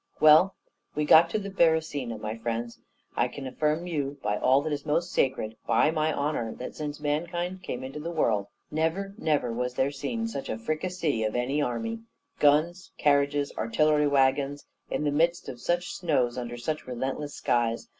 "Well, 0.19 0.55
we 0.95 1.05
got 1.05 1.29
to 1.29 1.37
the 1.37 1.51
Beresina, 1.51 2.17
My 2.17 2.35
friends, 2.35 2.79
I 3.15 3.27
can 3.27 3.45
affirm 3.45 3.85
to 3.85 3.91
you 3.91 4.17
by 4.23 4.35
all 4.37 4.63
that 4.63 4.73
is 4.73 4.83
most 4.83 5.11
sacred, 5.11 5.55
by 5.67 5.91
my 5.91 6.11
honour, 6.11 6.55
that 6.55 6.75
since 6.75 6.99
mankind 6.99 7.61
came 7.61 7.83
into 7.83 7.99
the 7.99 8.09
world, 8.09 8.47
never, 8.71 9.13
never 9.19 9.53
was 9.53 9.75
there 9.75 9.91
seen 9.91 10.27
such 10.27 10.49
a 10.49 10.57
fricassee 10.57 11.23
of 11.23 11.35
any 11.35 11.61
army 11.61 11.99
guns, 12.39 12.89
carriages, 12.97 13.53
artillery 13.55 14.07
waggons 14.07 14.65
in 14.89 15.03
the 15.03 15.11
midst 15.11 15.47
of 15.47 15.61
such 15.61 15.93
snows, 15.93 16.35
under 16.35 16.57
such 16.57 16.87
relentless 16.87 17.35
skies! 17.35 17.87